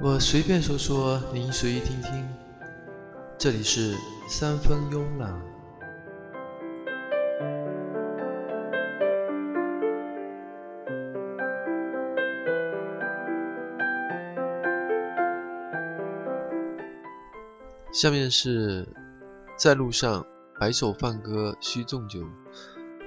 [0.00, 2.28] 我随便说说，您随意听听。
[3.38, 3.94] 这里是
[4.28, 5.40] 三分慵懒。
[17.92, 18.88] 下面是
[19.56, 20.26] 在路上
[20.58, 22.26] 白首放歌须纵酒，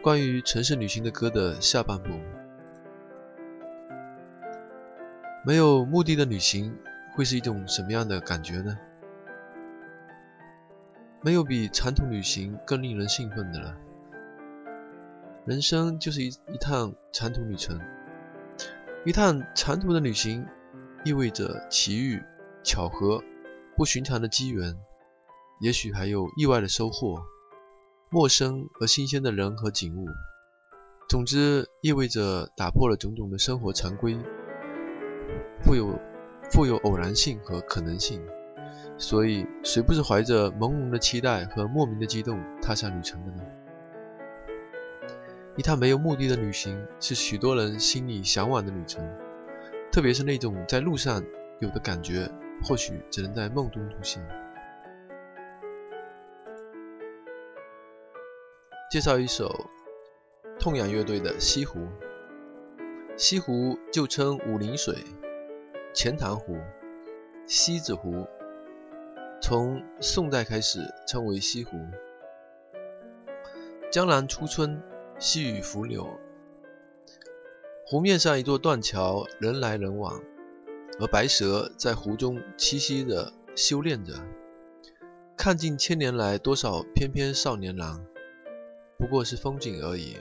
[0.06, 2.12] 关于城市旅行的歌的下半部。
[5.44, 6.78] 没有目的的旅行
[7.16, 8.78] 会是一种什么样的感觉呢？
[11.24, 13.76] 没有比长途旅行更令人兴奋的了。
[15.44, 17.82] 人生就是一一趟长途旅程，
[19.08, 20.46] 一趟长途的旅行
[21.04, 22.22] 意味着奇遇、
[22.64, 23.24] 巧合、
[23.76, 24.78] 不寻常的机缘，
[25.62, 27.26] 也许还有意外的收获，
[28.16, 30.08] 陌生而新鲜的人和景物。
[31.10, 34.18] 总之，意味着打破了种种的生活常规。
[35.62, 36.00] 富有
[36.50, 38.26] 富有偶然性和可能性，
[38.98, 43.44] 所以谁不是怀着朦胧的期待和莫名的激动踏上旅程的呢？
[45.58, 49.06] 一趟没有目的的旅行是许多人心里向往的旅程，
[49.92, 51.22] 特别是那种在路上
[51.60, 52.32] 有的感觉，
[52.64, 54.26] 或许只能在梦中出现。
[58.92, 59.68] 介绍一首
[60.60, 61.80] 痛仰乐队的《西湖》，
[63.18, 65.04] 西湖就称武陵水。
[65.94, 66.58] 钱塘湖、
[67.48, 68.28] 西子湖，
[69.42, 71.72] 从宋代开始称为西湖。
[73.92, 74.82] 江南初春，
[75.18, 76.08] 细雨拂柳，
[77.88, 80.22] 湖面上一座断桥，人来人往，
[81.00, 84.14] 而白蛇在湖中栖息着、修炼着。
[85.38, 88.06] 看尽千年来多少翩翩少年郎，
[88.98, 90.18] 不过是风景而已。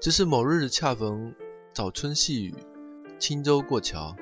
[0.00, 1.34] 只是某日恰逢
[1.72, 2.54] 早春细雨。
[3.18, 4.14] 轻舟过桥，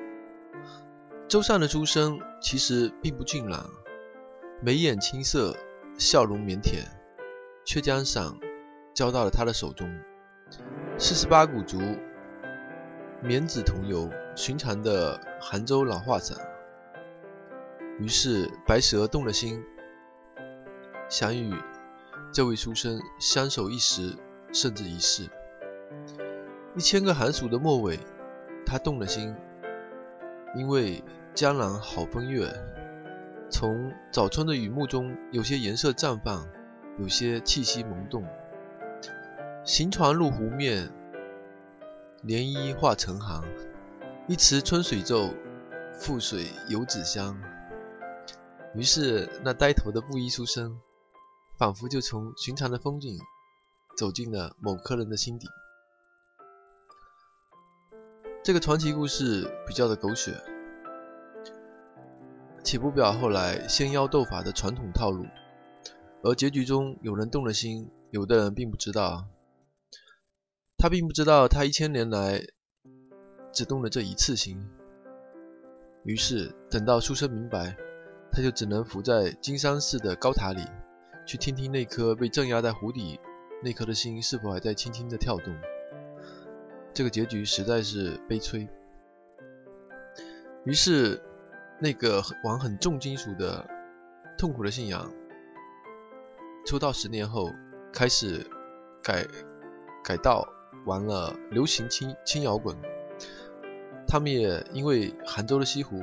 [1.27, 3.69] 舟上的书生其实并不俊朗，
[4.61, 5.53] 眉眼青涩，
[5.97, 6.85] 笑容腼腆，
[7.65, 8.39] 却将伞
[8.93, 9.93] 交到了他的手中。
[10.97, 11.77] 四十八股竹，
[13.21, 16.37] 棉子桐油，寻常的杭州老画伞。
[17.99, 19.61] 于是白蛇动了心，
[21.09, 21.53] 想与
[22.35, 24.13] 这位书生相守一时，
[24.51, 25.29] 甚至一世。
[26.75, 27.97] 一千个寒暑的末尾。
[28.65, 29.33] 他动了心，
[30.53, 31.01] 因为
[31.33, 32.53] 江南好风月，
[33.49, 36.45] 从早春的雨幕中，有些颜色绽放，
[36.99, 38.25] 有些气息萌动。
[39.63, 40.91] 行船入湖面，
[42.25, 43.45] 涟漪化成行，
[44.27, 45.29] 一池春水皱，
[45.97, 47.39] 覆水游子香。
[48.73, 50.81] 于是那呆头的布衣书生，
[51.57, 53.17] 仿佛就从寻常的风景，
[53.97, 55.47] 走进了某客人的心底。
[58.43, 60.33] 这个传奇故事比较的狗血，
[62.63, 65.25] 岂不表后来仙妖斗法的传统套路？
[66.23, 69.25] 而结局中有人动了心，有的人并不知道。
[70.77, 72.41] 他并不知道，他一千年来
[73.53, 74.67] 只动了这一次心。
[76.03, 77.77] 于是等到书生明白，
[78.31, 80.61] 他就只能伏在金山寺的高塔里，
[81.25, 83.19] 去听听那颗被镇压在湖底
[83.63, 85.55] 那颗的心是否还在轻轻的跳动。
[86.93, 88.67] 这个结局实在是悲催。
[90.63, 91.21] 于是，
[91.79, 93.67] 那个玩很重金属的
[94.37, 95.11] 痛苦的信仰，
[96.65, 97.51] 出道十年后
[97.91, 98.45] 开始
[99.03, 99.27] 改
[100.03, 100.47] 改道
[100.85, 102.75] 玩了流行轻轻摇滚。
[104.07, 106.01] 他们也因为杭州的西湖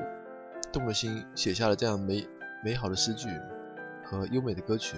[0.73, 2.29] 动了心，写下了这样美
[2.65, 3.29] 美好的诗句
[4.13, 4.97] 和优美的歌曲。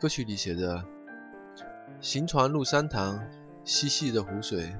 [0.00, 0.84] 歌曲里写着
[2.02, 3.24] ：“行船入山塘。”
[3.64, 4.74] 嬉戏的湖水，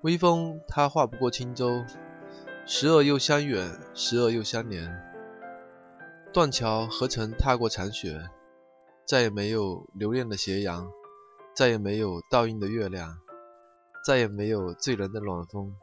[0.00, 1.84] 微风它划不过轻舟，
[2.66, 5.00] 时而又相远，时而又相连。
[6.32, 8.20] 断桥何曾踏过残雪？
[9.06, 10.90] 再也没有留恋的斜阳，
[11.54, 13.16] 再也没有倒映的月亮，
[14.04, 15.76] 再也没有醉人的暖风，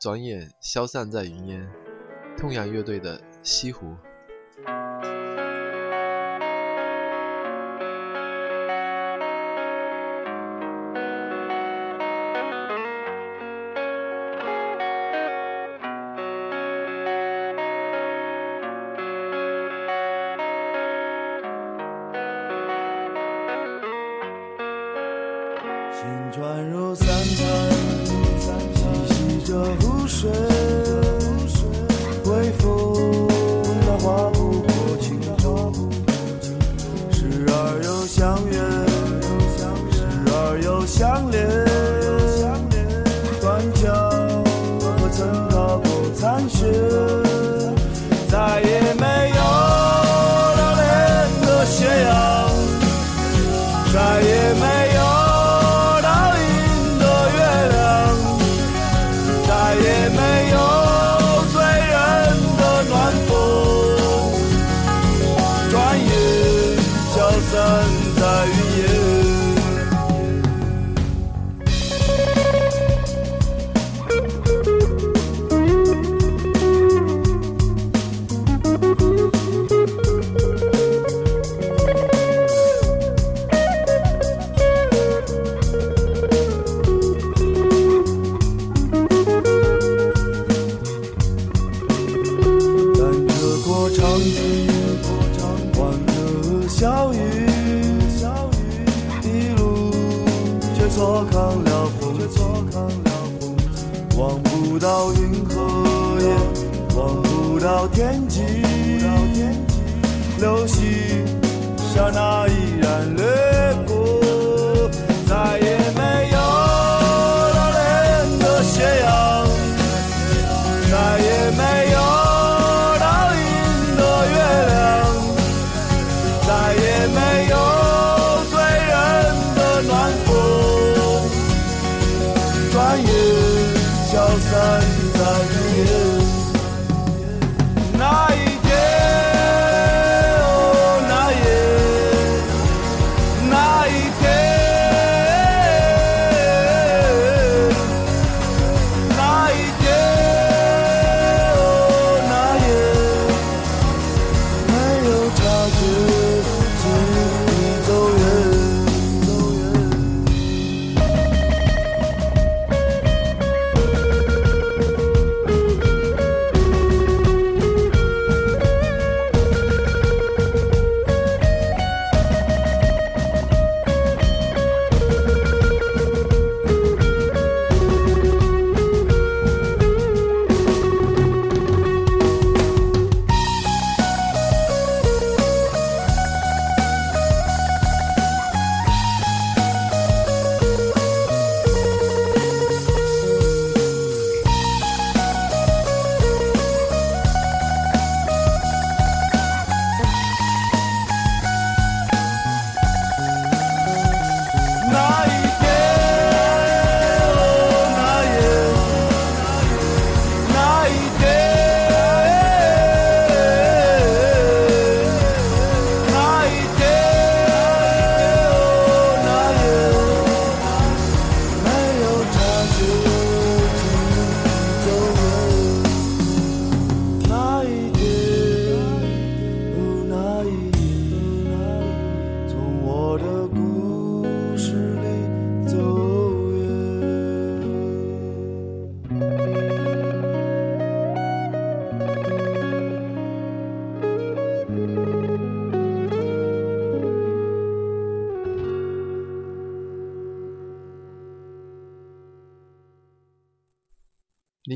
[0.00, 1.70] 转眼消散在云烟。
[2.38, 3.88] 痛仰乐队的《西湖》。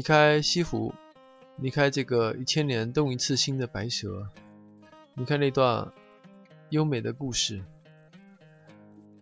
[0.03, 0.93] 离开西湖，
[1.59, 4.27] 离开这个一千年动一次心的白蛇，
[5.15, 5.93] 离开那段
[6.71, 7.63] 优美的故事，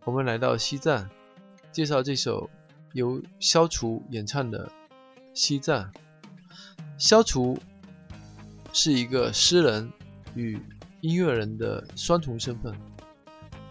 [0.06, 1.06] 我们来到西藏，
[1.70, 2.48] 介绍这首
[2.94, 4.68] 由消除演唱的
[5.34, 5.84] 《西藏》。
[6.96, 7.58] 消除
[8.72, 9.92] 是一个诗人
[10.34, 10.58] 与
[11.02, 12.74] 音乐人的双重身份。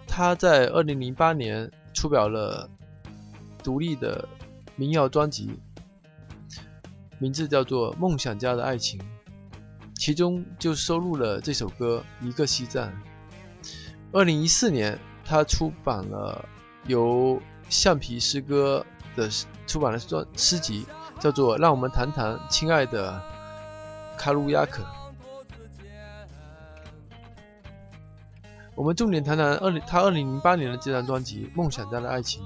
[0.05, 2.69] 他在2008年出表了
[3.63, 4.29] 独立的
[4.75, 5.59] 民谣专辑，
[7.19, 8.97] 名字叫做《梦想家的爱情》，
[9.95, 12.89] 其中就收录了这首歌《一个西藏》。
[14.13, 16.43] 2014年，他出版了
[16.87, 18.85] 由橡皮诗歌
[19.17, 19.29] 的
[19.67, 20.85] 出版了专诗集，
[21.19, 23.21] 叫做《让我们谈谈亲爱的
[24.17, 24.81] 卡鲁亚克》。
[28.75, 32.41] 我们重点谈谈二零他二零零八年的这张专辑《梦想家的爱情》，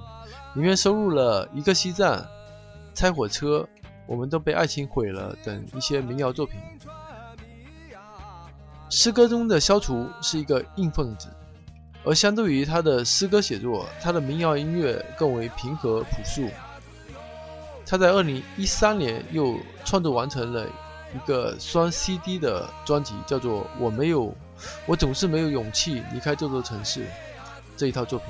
[0.55, 2.25] 里面收录了一个西藏、
[2.95, 3.69] 拆火车、
[4.05, 6.59] 我们都被爱情毁了等一些民谣作品。
[8.89, 11.27] 诗歌中的消除是一个硬分子，
[12.03, 16.47] 而相对于他的诗歌写作，他的民谣音乐更为平和朴素。
[17.85, 20.67] 他在二零一三年又创作完成了
[21.13, 24.33] 一个双 CD 的专辑，叫做《我没有，
[24.85, 27.01] 我总是没有勇气离开这座城市》
[27.75, 28.27] 这一套作品，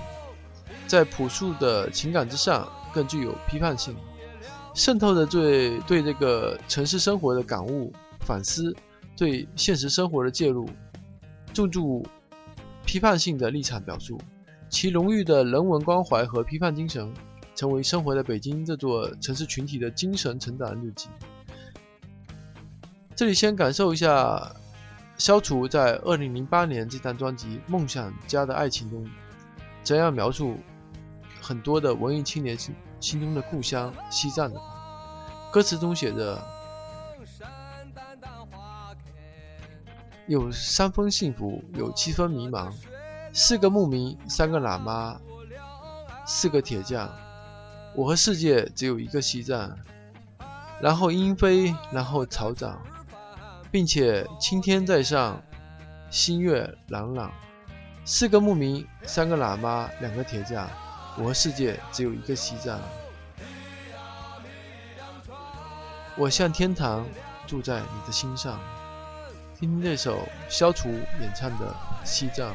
[0.88, 3.96] 在朴素的情感之上更具有批判性，
[4.74, 8.76] 渗透着对对这个城市生活的感悟、反思，
[9.16, 10.68] 对现实生活的介入，
[11.54, 12.06] 重注
[12.86, 14.20] 批判性的立场表述，
[14.70, 17.14] 其浓郁的人文关怀和批判精神，
[17.54, 21.08] 成为生活在北京这座城市群体的精神成长日记。
[23.16, 24.56] 这里先感受一下
[25.20, 29.08] 消除在2008年这张专辑《梦想家的爱情》中
[29.84, 30.58] 怎样描述
[31.40, 32.58] 很多的文艺青年
[33.04, 34.58] 心中的故乡西藏的。
[35.52, 36.42] 歌词中写着
[40.26, 42.72] ：“有三分幸福，有七分迷茫。
[43.34, 45.20] 四个牧民，三个喇嘛，
[46.26, 47.14] 四个铁匠。
[47.94, 49.78] 我和世界只有一个西藏。
[50.80, 52.82] 然后鹰飞，然后草长。”
[53.70, 55.42] 并且青天在上，
[56.10, 57.34] 星月朗朗。
[58.06, 60.70] 四个牧民，三个喇嘛，两个铁匠。
[61.18, 62.80] 我和世界只有一个西藏。
[66.16, 67.06] 我像天堂，
[67.48, 68.60] 住在你的心上。
[69.60, 71.66] 听听这首消除演唱的
[72.04, 72.52] 《西藏》。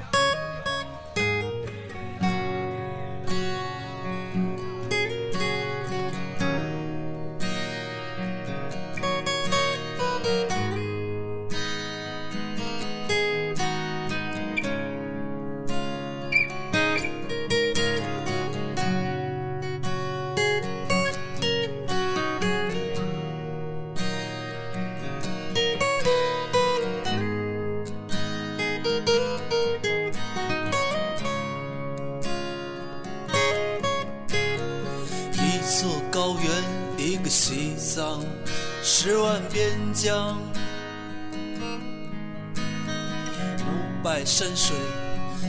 [44.18, 44.75] 五百山水，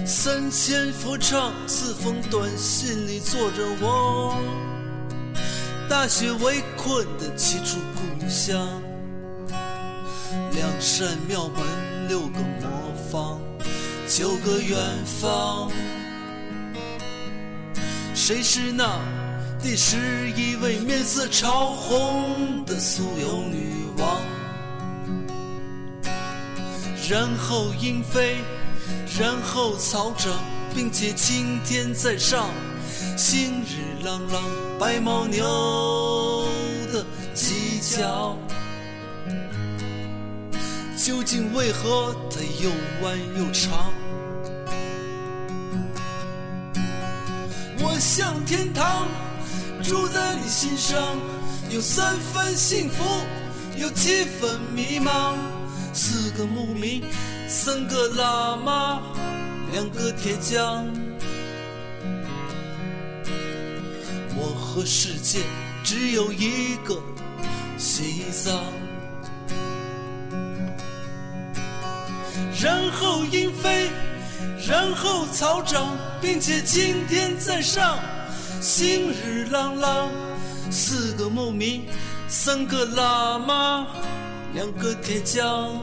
[0.05, 4.37] 三千佛唱，四封短信里坐着我。
[5.89, 8.55] 大雪围困的七处故乡，
[10.53, 11.63] 两扇庙门，
[12.07, 12.69] 六个磨
[13.11, 13.41] 坊，
[14.07, 14.77] 九个远
[15.19, 15.71] 方。
[18.13, 18.99] 谁是那？
[19.63, 24.21] 第十一位面色潮红的酥油女王，
[27.09, 28.37] 然后鹰飞，
[29.19, 30.31] 然后草长，
[30.73, 32.49] 并且青天在上，
[33.17, 34.43] 星日朗朗，
[34.79, 36.47] 白牦牛
[36.93, 37.05] 的
[37.35, 38.37] 犄角，
[40.97, 42.69] 究竟为何它又
[43.01, 43.91] 弯又长？
[47.81, 49.07] 我向天堂。
[49.81, 51.17] 住在你心上，
[51.69, 53.03] 有三分幸福，
[53.77, 55.35] 有七分迷茫。
[55.93, 57.01] 四个牧民，
[57.51, 59.01] 三个喇嘛，
[59.71, 60.85] 两个铁匠。
[64.35, 65.39] 我和世界
[65.83, 67.01] 只有一个
[67.75, 68.53] 西藏。
[72.61, 73.89] 然后鹰飞，
[74.67, 77.97] 然后草长，并且青天在上。
[78.61, 80.11] 星日朗朗，
[80.69, 81.87] 四个牧民，
[82.27, 83.87] 三个喇嘛，
[84.53, 85.73] 两个铁匠。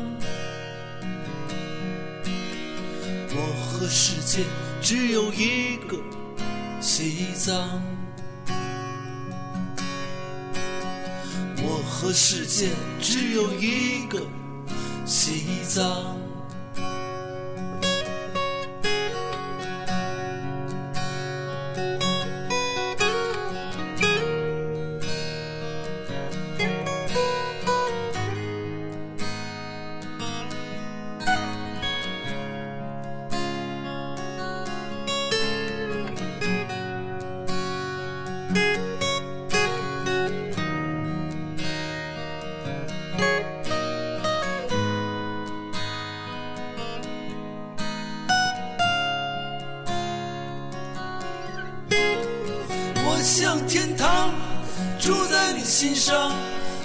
[3.78, 4.42] 和世界
[4.80, 5.98] 只有一个
[6.80, 7.82] 西藏。
[11.58, 14.18] 我和世界只有一个
[15.04, 16.25] 西藏。
[55.66, 56.32] 心上，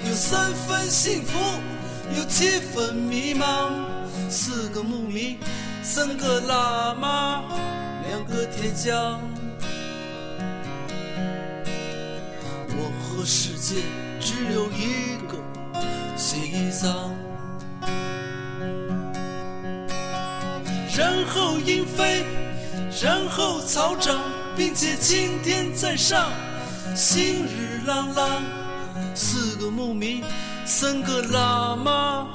[0.04, 1.38] 有三分幸福，
[2.16, 3.70] 有七分迷茫。
[4.28, 5.38] 四个牧民，
[5.84, 7.44] 三个喇嘛，
[8.08, 9.20] 两个铁匠。
[12.74, 13.82] 我和世界
[14.18, 15.38] 只有一个
[16.16, 17.14] 西藏。
[20.96, 22.24] 然后鹰飞，
[23.00, 24.20] 然后草长。
[24.54, 26.30] 并且青天在上，
[26.94, 28.61] 星日朗朗。
[29.14, 30.22] 四个牧民，
[30.64, 32.28] 三个喇嘛，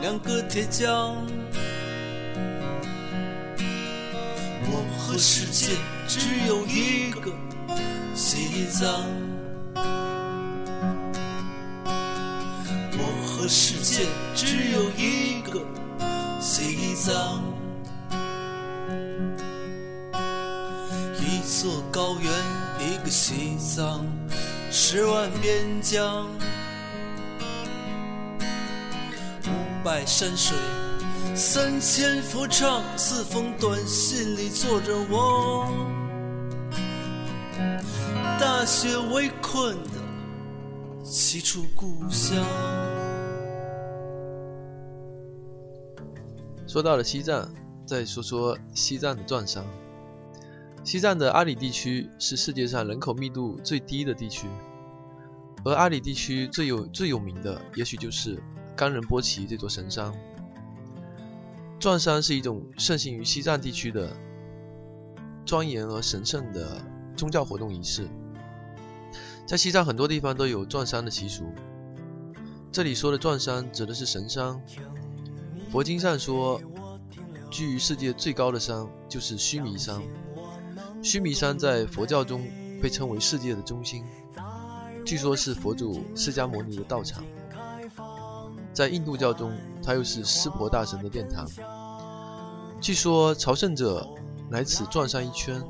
[0.00, 1.16] 两个铁匠。
[4.66, 5.76] 我和世界
[6.08, 6.18] 只
[6.48, 7.30] 有一个
[8.14, 8.90] 西藏。
[12.96, 15.60] 我和世界只有一个
[16.40, 17.42] 西藏。
[21.20, 22.32] 一座高原，
[22.80, 24.04] 一个西藏，
[24.76, 26.26] 十万边疆，
[29.44, 30.56] 五百山水，
[31.32, 35.72] 三千佛唱，四封短信里坐着我，
[38.40, 42.44] 大雪围困的七处故乡。
[46.66, 47.48] 说到了西藏，
[47.86, 49.64] 再说说西藏的壮山。
[50.84, 54.46] 西藏的阿里地区是世界上人口密度最低的地区，
[55.64, 58.38] 而阿里地区最有最有名的，也许就是
[58.76, 60.12] 冈仁波齐这座神山。
[61.80, 64.14] 壮山是一种盛行于西藏地区的
[65.46, 66.84] 庄严而神圣的
[67.16, 68.06] 宗教活动仪式，
[69.46, 71.50] 在西藏很多地方都有壮山的习俗。
[72.70, 74.60] 这里说的壮山指的是神山。
[75.70, 76.60] 佛经上说，
[77.50, 80.02] 居于世界最高的山就是须弥山。
[81.04, 82.48] 须弥山在佛教中
[82.82, 84.02] 被称为世界的中心，
[85.04, 87.22] 据说是佛祖释迦牟尼的道场。
[88.72, 91.46] 在印度教中，它又是湿婆大神的殿堂。
[92.80, 94.08] 据说朝圣者
[94.48, 95.62] 来此转上一圈，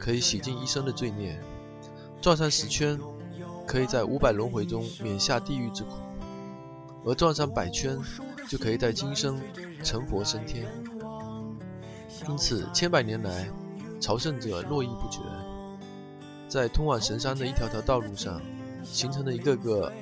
[0.00, 1.38] 可以洗净一生的罪孽；
[2.22, 2.98] 转上十圈，
[3.66, 5.96] 可以在五百轮回中免下地狱之苦；
[7.04, 7.98] 而转上百圈，
[8.48, 9.38] 就可以在今生
[9.84, 10.66] 成佛升天。
[12.26, 13.50] 因此，千百年来。
[14.00, 15.20] 朝圣者络绎不绝，
[16.48, 18.40] 在通往神山的一条条道路上，
[18.84, 19.92] 形成了一个个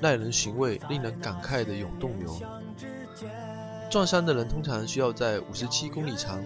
[0.00, 2.40] 耐人寻味、令人感慨的涌动流。
[3.90, 6.42] 撞山的人通常需要在五十七公里长、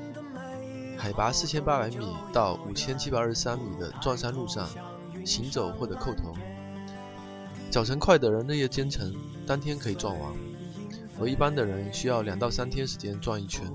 [0.96, 4.68] 海拔四千八百米到五千七百二十三米的撞山路上
[5.24, 6.34] 行走或者叩头。
[7.70, 9.12] 脚程快的人日夜兼程，
[9.46, 10.32] 当天可以撞完；
[11.18, 13.66] 而一般的人需要两到三天时间转一圈。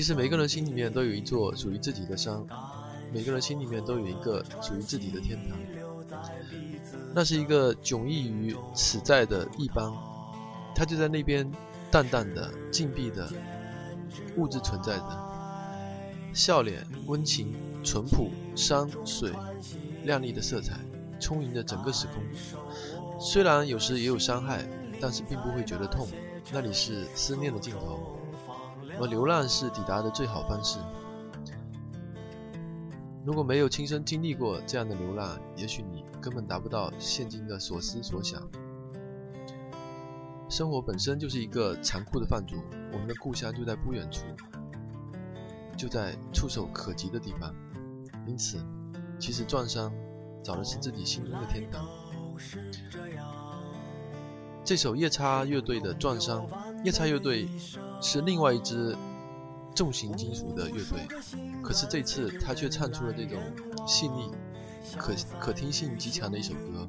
[0.00, 2.42] 其实每个人心里面都有一座属于自己的山，
[3.12, 5.58] 每个人心里面都有一个属于自己的天堂。
[7.14, 9.94] 那是一个迥异于此在的一邦，
[10.74, 11.52] 它就在那边，
[11.90, 13.30] 淡淡的、静谧的
[14.38, 15.04] 物质存在着，
[16.32, 19.30] 笑脸温情、淳朴，山水
[20.04, 20.80] 亮丽的色彩
[21.20, 22.22] 充盈着整个时空。
[23.20, 24.66] 虽然有时也有伤害，
[24.98, 26.08] 但是并不会觉得痛。
[26.50, 28.09] 那里是思念的尽头。
[29.00, 30.78] 而流浪是抵达的最好方式。
[33.24, 38.42] 如果没有亲身经历过这样的流浪，也许你根本达不到现今的所思所想。
[40.48, 42.56] 生活本身就是一个残酷的放逐，
[42.92, 44.24] 我们的故乡就在不远处，
[45.76, 47.54] 就在触手可及的地方。
[48.26, 48.58] 因此，
[49.18, 49.90] 其实撞山
[50.42, 51.86] 找的是自己心中的天堂。
[54.70, 56.46] 这首夜叉乐队的《撞伤》，
[56.84, 57.48] 夜叉乐队
[58.00, 58.96] 是另外一支
[59.74, 61.08] 重型金属的乐队，
[61.60, 63.42] 可是这次他却唱出了这种
[63.84, 64.30] 细腻、
[64.96, 66.86] 可可听性极强的一首歌。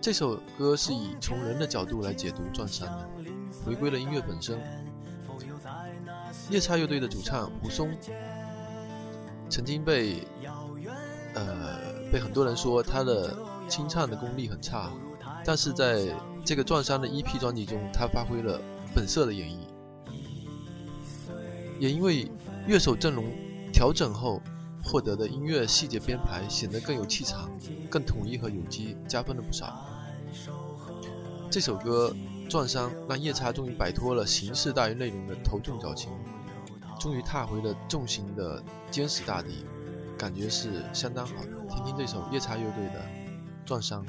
[0.00, 3.08] 这首歌是以从人的角度来解读撞伤的，
[3.62, 4.58] 回归了音乐本身。
[6.48, 7.90] 夜叉乐队的主唱胡松
[9.50, 10.26] 曾经被
[11.34, 11.78] 呃
[12.10, 13.36] 被很多人说他的
[13.68, 14.90] 清唱的功力很差。
[15.44, 16.06] 但是在
[16.44, 18.60] 这个撞山的 EP 专辑中，他发挥了
[18.94, 19.58] 本色的演绎，
[21.78, 22.30] 也因为
[22.66, 23.24] 乐手阵容
[23.72, 24.40] 调整后
[24.82, 27.50] 获得的音乐细节编排显得更有气场、
[27.90, 29.86] 更统一和有机，加分了不少。
[31.50, 32.14] 这首歌
[32.48, 36.10] 《撞山》让夜叉终于摆脱了形式大于内容的头重脚轻，
[36.98, 39.64] 终于踏回了重型的坚实大地，
[40.18, 41.50] 感觉是相当好的。
[41.68, 43.00] 听听这首夜叉乐队的
[43.64, 44.00] 《撞山》。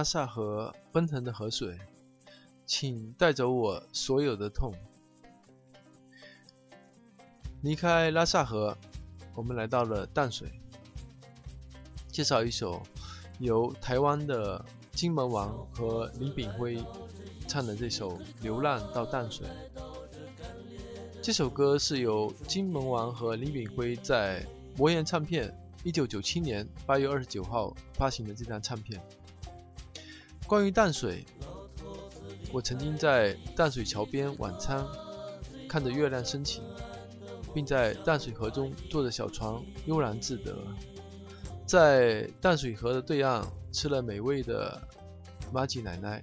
[0.00, 1.78] 拉萨河奔腾的河水，
[2.64, 4.72] 请带走我所有的痛。
[7.60, 8.74] 离开拉萨河，
[9.34, 10.50] 我们来到了淡水。
[12.08, 12.82] 介绍一首
[13.40, 16.82] 由台湾的金门王和林炳辉
[17.46, 19.46] 唱的这首《流浪到淡水》。
[21.20, 24.46] 这首歌是由金门王和林炳辉在
[24.78, 28.98] 魔岩唱片1997年8月29号发行的这张唱片。
[30.50, 31.24] 关于淡水，
[32.50, 34.84] 我曾经在淡水桥边晚餐，
[35.68, 36.60] 看着月亮升起，
[37.54, 40.56] 并在淡水河中坐着小船悠然自得，
[41.64, 44.76] 在淡水河的对岸吃了美味的
[45.52, 46.20] 玛吉奶奶，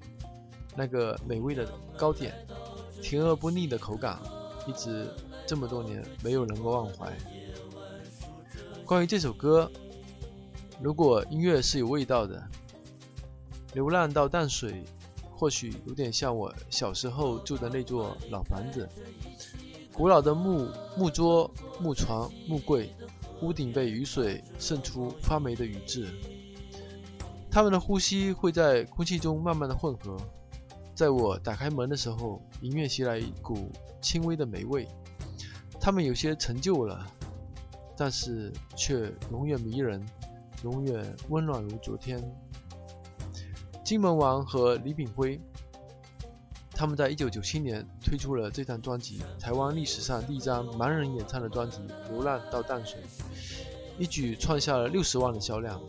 [0.76, 2.36] 那个美味的糕点，
[3.02, 4.20] 甜而不腻的口感，
[4.68, 5.08] 一直
[5.46, 7.18] 这么多年没有能够忘怀。
[8.84, 9.72] 关于这首歌，
[10.82, 12.46] 如果音乐是有味道的，
[13.74, 14.84] 流浪到淡水，
[15.36, 18.88] 或许有点像我小时候住的那座老房子，
[19.94, 21.50] 古老的木木桌、
[21.80, 22.90] 木床、木柜，
[23.42, 26.08] 屋顶被雨水渗出发霉的雨渍。
[27.52, 30.18] 它们的呼吸会在空气中慢慢的混合，
[30.94, 34.88] 在我打开门的时候，迎面袭来一股轻微的霉味。
[35.80, 37.08] 他们有些陈旧了，
[37.96, 40.04] 但是却永远迷人，
[40.64, 42.22] 永远温暖如昨天。
[43.88, 45.40] 金门王和李炳辉，
[46.72, 51.80] 他们在一九九七年推出了这张专辑，台湾历史上第一张盲人演唱的专辑
[52.12, 53.00] 《流浪到淡水》，
[53.98, 55.82] 一举创下了六十万的销量。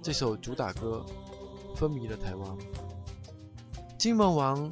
[0.00, 1.04] 这首主打歌
[1.74, 2.56] 风靡了台湾。
[3.98, 4.70] 金门王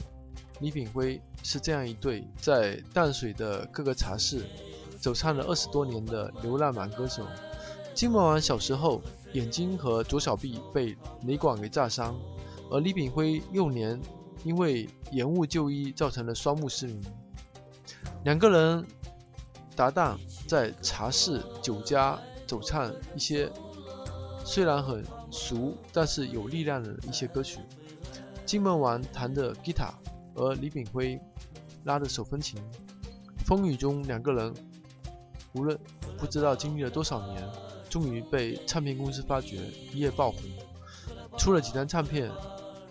[0.61, 4.47] 李炳辉是这样一对在淡水的各个茶室
[5.01, 7.27] 走唱了二十多年的流浪男歌手。
[7.97, 9.03] 金门王小时候
[9.33, 12.17] 眼睛和左小臂被雷管给炸伤。
[12.71, 14.01] 而李炳辉幼年
[14.45, 17.03] 因为延误就医，造成了双目失明。
[18.25, 18.87] 两个人
[19.75, 23.51] 搭档在茶室、酒家走唱一些
[24.45, 27.61] 虽然很俗，但是有力量的一些歌曲。
[28.47, 29.93] 金门王弹的吉他，
[30.35, 31.21] 而李炳辉
[31.85, 32.61] 拉的手风琴。
[33.45, 34.55] 风雨中，两个人
[35.55, 35.79] 无论
[36.17, 37.49] 不知道经历了多少年，
[37.89, 39.57] 终于被唱片公司发掘，
[39.93, 40.41] 一夜爆红，
[41.37, 42.31] 出了几张唱片。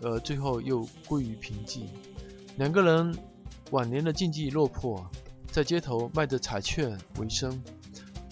[0.01, 1.89] 而，最后又归于平静。
[2.57, 3.17] 两个人
[3.71, 5.05] 晚年的境地落魄，
[5.51, 7.61] 在街头卖着彩券为生。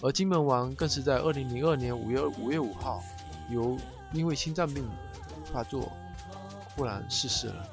[0.00, 3.02] 而金门王更是在二零零二年五月五月五号，
[3.50, 3.76] 由
[4.12, 4.88] 因为心脏病
[5.52, 5.90] 发作，
[6.74, 7.68] 忽然逝世了。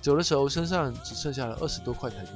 [0.00, 2.32] 走的时候身上只剩下了二十多块台币。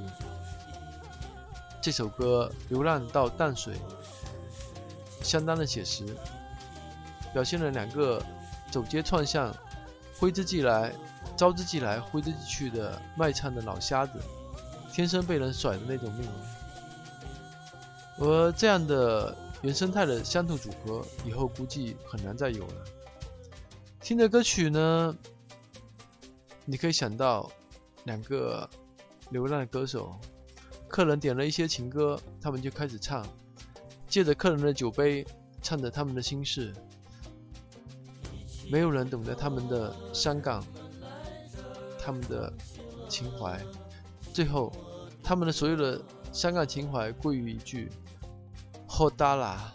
[1.81, 3.75] 这首歌《流浪到淡水》
[5.25, 6.05] 相当的写实，
[7.33, 8.23] 表现了两个
[8.71, 9.55] 走街串巷。
[10.21, 10.93] 挥之即来，
[11.35, 14.21] 招之即来，挥之即去的卖唱的老瞎子，
[14.93, 16.29] 天生被人甩的那种命。
[18.19, 22.85] 而这样的原生态的乡土组合，以后估计很难再有了。
[24.03, 25.17] 听着歌曲呢，
[26.67, 27.51] 你可以想到
[28.05, 28.69] 两个
[29.31, 30.15] 流浪的歌手，
[30.87, 33.27] 客人点了一些情歌，他们就开始唱，
[34.07, 35.27] 借着客人的酒杯，
[35.63, 36.75] 唱着他们的心事。
[38.71, 40.63] 没有人懂得他们的伤感，
[41.99, 42.53] 他们的
[43.09, 43.61] 情怀，
[44.33, 44.73] 最后，
[45.25, 46.01] 他们的所有的
[46.33, 47.91] 伤感情怀归于一句
[48.87, 49.73] “喝大啦”，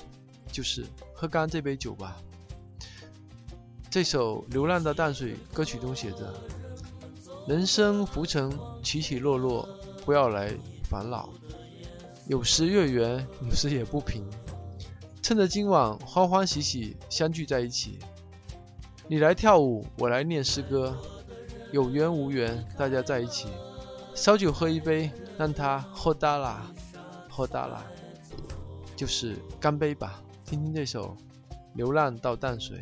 [0.50, 2.16] 就是喝干这杯酒吧。
[3.90, 6.34] 这首《流浪的淡水》歌曲中写着
[7.50, 8.50] ：“人生浮沉
[8.82, 9.68] 起起落落，
[10.06, 10.54] 不要来
[10.90, 11.30] 烦恼。
[12.28, 14.26] 有时月圆，有时也不平。
[15.22, 18.00] 趁着今晚欢欢喜喜相聚在一起。”
[19.08, 20.98] 你来跳舞，我来念诗歌，
[21.72, 23.48] 有缘无缘，大家在一起，
[24.16, 26.66] 烧酒喝一杯，让它喝大啦，
[27.30, 27.86] 喝大啦，
[28.96, 30.20] 就是干杯吧。
[30.44, 31.16] 听听这首
[31.76, 32.80] 《流浪到淡水》。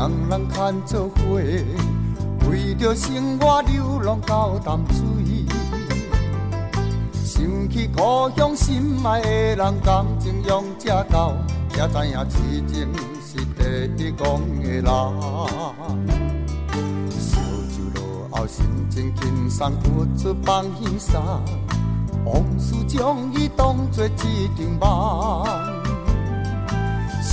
[0.00, 1.38] 人人牵做伙，
[2.48, 5.44] 为着生活流浪到淡水。
[7.22, 11.34] 想起故乡心爱的人，感情用这厚，
[11.68, 12.88] 才知影痴情
[13.20, 14.24] 是第一讲
[14.62, 14.84] 的人。
[17.10, 17.36] 烧
[17.68, 21.20] 酒落后，心情轻松，不出放轻松，
[22.24, 25.79] 往事将伊当作一场梦。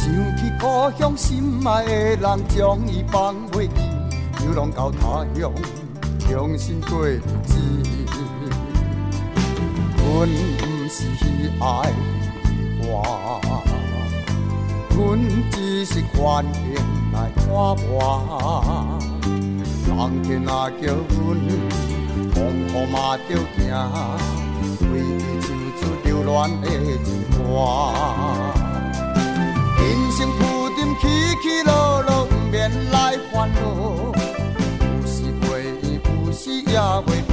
[0.07, 0.65] 想起故
[0.97, 3.73] 乡心爱的人，将伊放袂记，
[4.39, 5.51] 流浪到他乡，
[6.19, 7.57] 重新过日子。
[9.97, 11.03] 阮不是
[11.59, 11.65] 爱
[12.81, 13.41] 我，
[14.95, 14.97] 阮
[15.51, 16.77] 只是愿意
[17.13, 18.97] 来看我。
[19.85, 21.27] 人天若叫阮，
[22.33, 23.61] 风雨嘛着行，
[24.89, 25.19] 为伊
[25.75, 26.65] 唱出流恋的
[27.03, 27.37] 情歌。
[30.99, 31.07] 起
[31.41, 33.59] 起落落，不免来烦恼。
[34.81, 35.45] 有时袂
[35.83, 37.31] 意，有时也袂甜。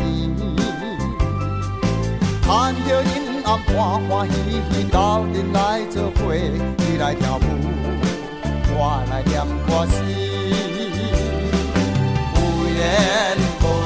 [2.42, 3.74] 看着阴暗，欢
[4.08, 4.34] 欢喜
[4.70, 7.40] 喜，斗阵来做伙，你来跳舞，
[8.76, 9.32] 我来念
[9.66, 9.92] 歌词。
[12.34, 12.36] 不
[12.68, 12.78] 言
[13.60, 13.83] 不。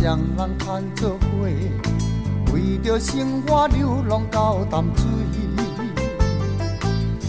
[0.00, 1.26] 双人牵做伙，
[2.52, 5.04] 为着生活流浪到淡水。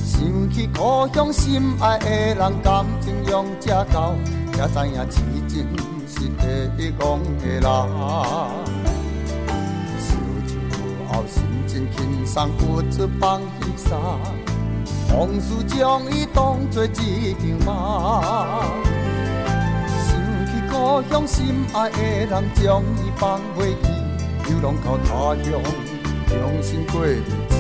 [0.06, 4.14] 想起故乡心爱的人，感情用这厚，
[4.54, 5.66] 才知影痴情
[6.08, 7.64] 是第一戆的人。
[9.98, 10.14] 烧
[10.46, 10.54] 酒
[11.08, 14.00] 后，心情轻松，不出放轻松，
[15.18, 18.59] 往事将伊当作一场梦。
[21.02, 23.88] 故乡心爱的人，将伊放袂记，
[24.50, 25.48] 流浪到他乡，
[26.28, 27.56] 重新过日子。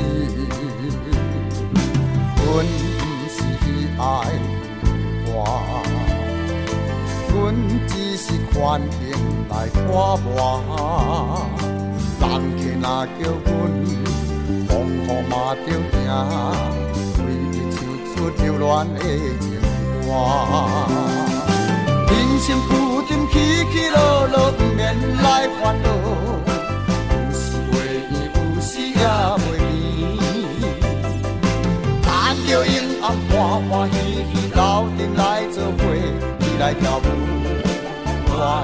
[2.43, 2.65] 阮
[2.97, 2.99] 不
[3.31, 3.39] 是
[3.97, 4.03] 爱
[5.31, 5.31] 花，
[7.31, 7.55] 阮
[7.87, 9.09] 只是宽容
[9.47, 10.27] 来看磨。
[12.19, 13.49] 人客若叫阮，
[14.67, 16.03] 风雨嘛着行，
[17.23, 18.97] 为伊唱出流恋的
[19.39, 19.47] 情
[20.03, 20.07] 歌。
[22.09, 22.47] 人生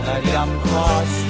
[0.06, 1.25] 来念歌词。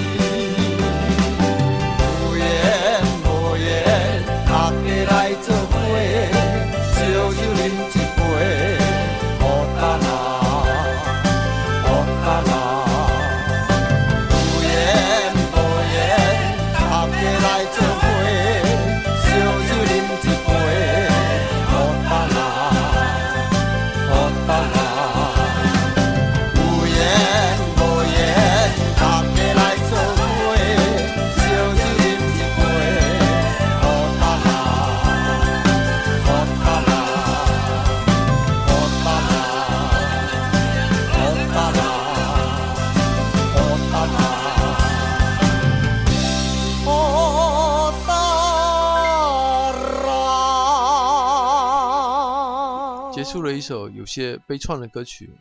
[53.56, 55.32] 一首有些悲怆的歌曲，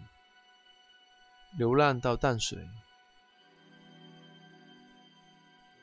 [1.59, 2.59] 《流浪到淡水》。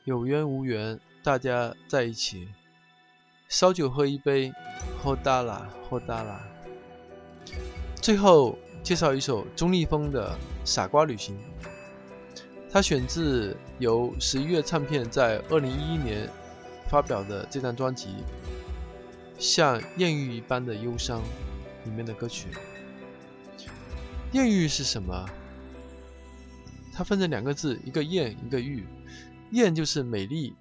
[0.06, 2.48] 有缘无缘，大家在一起，
[3.50, 4.52] 烧酒喝一杯，
[4.98, 6.42] 喝大啦，喝大啦。
[8.02, 10.32] 最后介绍一首钟立风的
[10.66, 11.38] 《傻瓜旅行》，
[12.72, 16.28] 它选自由十一月唱片在二零一一年
[16.88, 18.08] 发表的这张专辑
[19.38, 21.20] 《像艳遇一般的忧伤》
[21.86, 22.48] 里面的歌曲。
[24.32, 25.26] 艳遇是什么？
[26.94, 28.86] 它分成两个字，一个艳，一个遇。
[29.52, 30.56] 艳就是美丽，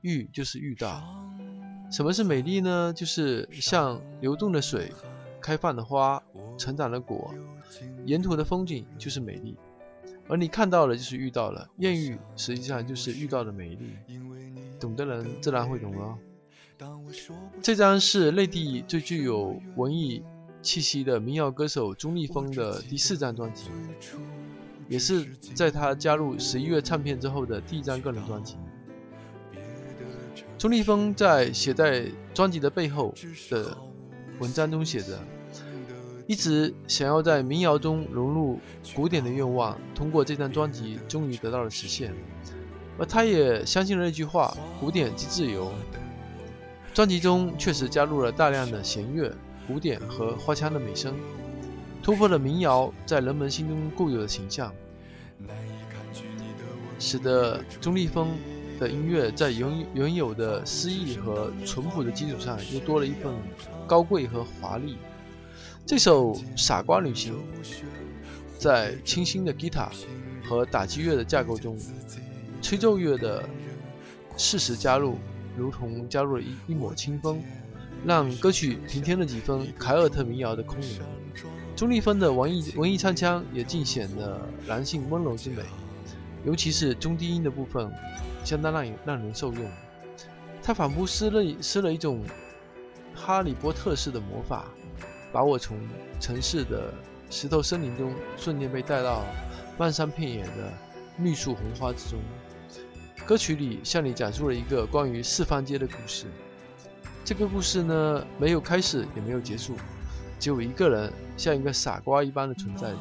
[0.00, 1.02] 遇就是遇到。
[1.90, 2.92] 什么是美丽呢？
[2.92, 4.92] 就是像流动的水、
[5.40, 6.20] 开放的花、
[6.58, 7.32] 成长的果，
[8.04, 9.56] 沿途的风景就是美丽。
[10.26, 11.68] 而你看到了，就是遇到了。
[11.76, 13.90] 艳遇实际上就是遇到的美丽，
[14.80, 16.18] 懂的人自然会懂了。
[17.62, 20.24] 这张是内地最具有文艺
[20.64, 23.66] 气息的民谣歌手钟立风的第四张专辑，
[24.88, 28.56] 也是在他加入十一月唱片之后的第一张个人专辑。
[30.56, 33.14] 钟立风在写在专辑的背后
[33.50, 33.76] 的
[34.38, 35.18] 文章中写着
[36.26, 38.58] ：“一直想要在民谣中融入
[38.96, 42.14] 古典的愿望，通过这张专辑终于得到了实现。”
[42.98, 45.70] 而他也相信了那句话：“古典即自由。”
[46.94, 49.36] 专辑中确实加入了大量的弦乐、
[49.66, 51.14] 古典和花腔的美声，
[52.02, 54.72] 突破了民谣在人们心中固有的形象，
[56.98, 58.28] 使得钟立风
[58.78, 63.32] 的音乐在原原有的诗意和淳朴的基础上，又多了一份
[63.86, 64.96] 高贵和华丽。
[65.86, 67.34] 这首《傻瓜旅行》
[68.58, 69.90] 在清新的吉他
[70.44, 71.78] 和打击乐的架构中，
[72.62, 73.46] 吹奏乐的
[74.36, 75.18] 适时加入，
[75.56, 77.42] 如同加入了一一抹清风，
[78.06, 81.00] 让歌曲平添了几分凯尔特民谣的空灵。
[81.74, 85.62] 钟立风的文艺文艺唱腔也尽显了男性温柔之美，
[86.44, 87.90] 尤其是中低音的部分，
[88.44, 89.70] 相当让让人受用。
[90.62, 92.22] 他仿佛施了施了一种
[93.14, 94.66] 哈利波特式的魔法，
[95.32, 95.76] 把我从
[96.20, 96.94] 城市的
[97.28, 99.24] 石头森林中瞬间被带到
[99.76, 100.72] 漫山遍野的
[101.18, 102.20] 绿树红花之中。
[103.26, 106.26] 歌曲里向你讲述了一个关于四方街的故事。
[107.24, 109.74] 这个故事呢，没有开始，也没有结束。
[110.38, 112.98] 只有一个人像一个傻瓜一般的存在着，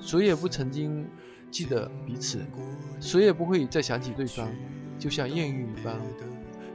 [0.00, 1.06] 谁也不曾经
[1.50, 2.40] 记得彼此，
[3.00, 4.48] 谁也不会再想起对方，
[4.98, 6.00] 就像艳遇一般，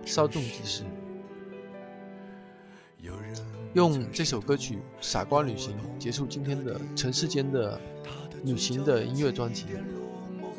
[0.06, 0.84] 稍纵即逝。
[3.74, 7.82] 用这首歌曲《傻瓜旅行》结束今天的城市间的
[8.44, 9.66] 旅行的音乐专辑。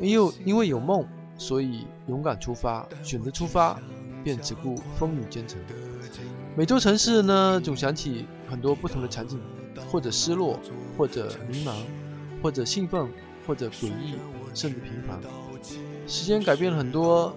[0.01, 1.07] 因为因为有梦，
[1.37, 3.79] 所以勇敢出发，选择出发，
[4.25, 5.57] 便只顾风雨兼程。
[6.53, 9.39] 每座城市呢，总想起很多不同的场景，
[9.89, 10.59] 或者失落，
[10.97, 11.73] 或者迷茫，
[12.43, 13.09] 或者兴奋，
[13.47, 14.15] 或者诡异，
[14.53, 15.17] 甚至平凡。
[16.05, 17.33] 时间改变了很多，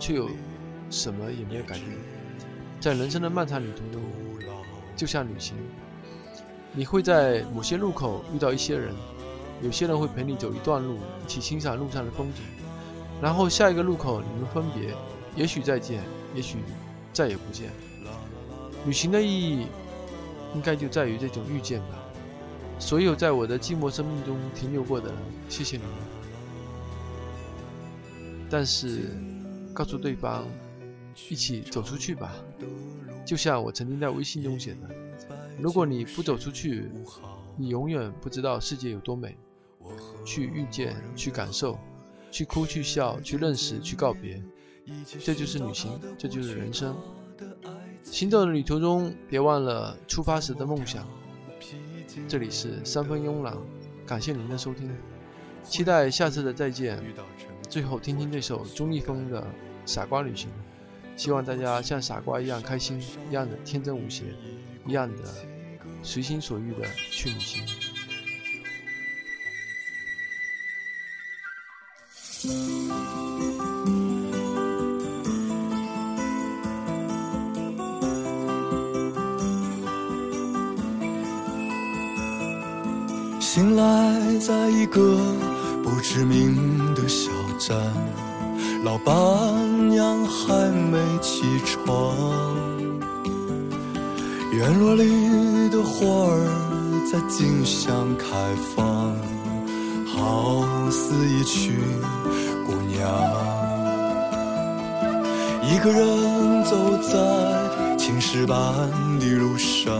[0.00, 0.28] 却有
[0.90, 1.86] 什么也没有改变。
[2.80, 4.02] 在人生的漫长旅途中，
[4.96, 5.56] 就像旅行，
[6.72, 8.92] 你会在某些路口遇到一些人，
[9.62, 12.42] 有些人会陪你走一段路，一起欣赏路上的风景，
[13.22, 14.92] 然后下一个路口你们分别，
[15.36, 16.02] 也许再见，
[16.34, 16.58] 也许
[17.12, 17.70] 再也不见。
[18.86, 19.66] 旅行的意义，
[20.54, 21.98] 应该就在于这种遇见吧。
[22.78, 25.16] 所有在我的寂寞生命中停留过的人，
[25.48, 25.92] 谢谢你们。
[28.50, 29.10] 但是，
[29.72, 30.46] 告诉对方，
[31.28, 32.34] 一起走出去吧。
[33.24, 34.90] 就像我曾经在微信中写的：
[35.58, 36.90] 如果你不走出去，
[37.56, 39.36] 你永远不知道世界有多美。
[40.24, 41.78] 去遇见，去感受，
[42.30, 44.42] 去哭，去笑，去认识，去告别。
[45.24, 46.96] 这就是旅行，这就是人生。
[48.12, 51.08] 行走的旅途中，别忘了出发时的梦想。
[52.28, 53.56] 这里是三分慵懒，
[54.06, 54.94] 感谢您的收听，
[55.64, 57.02] 期待下次的再见。
[57.70, 59.40] 最后，听听这首钟立风的
[59.86, 60.50] 《傻瓜旅行》，
[61.16, 64.24] 希望大家像傻瓜一样开心，一样的天真无邪，
[64.86, 65.24] 一样的
[66.02, 67.66] 随心所欲的去旅行。
[84.44, 85.00] 在一个
[85.84, 86.56] 不知名
[86.96, 87.30] 的小
[87.60, 87.78] 站，
[88.82, 89.14] 老板
[89.88, 92.16] 娘还没起床。
[94.52, 98.26] 院落里的花儿在竞相开
[98.74, 99.14] 放，
[100.04, 101.78] 好似一群
[102.66, 103.08] 姑娘。
[105.62, 108.58] 一个人走在青石板
[109.20, 109.94] 的路上。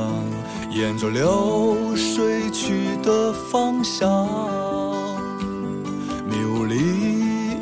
[0.75, 4.09] 沿着流水去的方向，
[6.27, 6.77] 迷雾里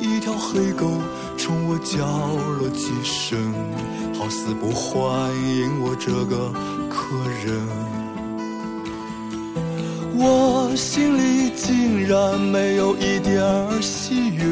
[0.00, 0.86] 一条黑狗
[1.36, 2.06] 冲我叫
[2.62, 3.52] 了几声，
[4.16, 6.52] 好似不欢迎我这个
[6.88, 7.08] 客
[7.44, 7.60] 人。
[10.14, 14.44] 我心里竟然没有一点儿喜悦，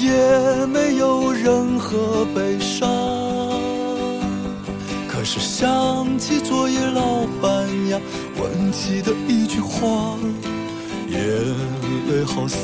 [0.00, 3.27] 也没有任何悲伤。
[5.18, 8.00] 可是想起昨夜老板娘
[8.40, 10.16] 问起的一句话，
[11.08, 11.20] 眼
[12.08, 12.56] 泪好似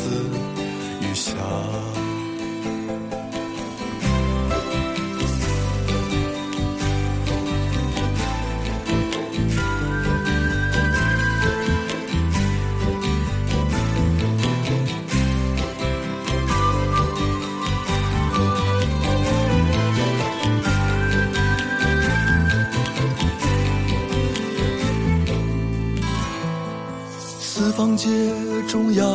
[28.74, 29.06] 中央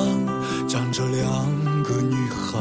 [0.70, 2.58] 站着两个女孩，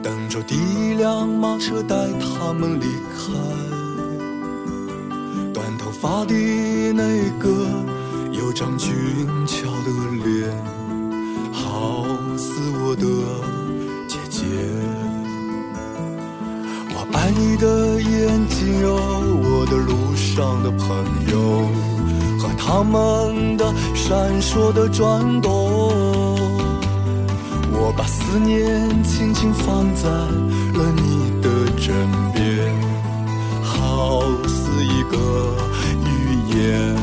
[0.00, 3.13] 等着第一辆马车带她们离开。
[22.66, 25.52] 他们的闪烁的转动，
[27.72, 31.94] 我把思念轻轻放在了你的枕
[32.32, 32.42] 边，
[33.62, 35.16] 好似一个
[36.04, 36.08] 语
[36.56, 36.96] 言。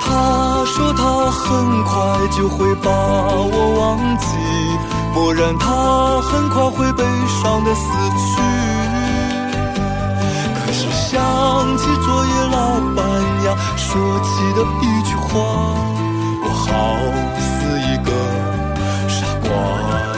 [0.00, 1.92] 他说他很快
[2.30, 4.26] 就会把我忘记，
[5.12, 7.82] 不然他很快会悲伤的死
[8.18, 8.40] 去。
[10.64, 11.20] 可是想
[11.76, 13.02] 起昨夜老板
[13.76, 15.74] 说起的一句话
[16.44, 16.96] 我好
[17.38, 18.10] 似一个
[19.08, 20.11] 傻瓜。